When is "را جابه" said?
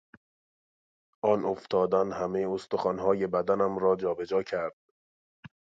3.79-4.25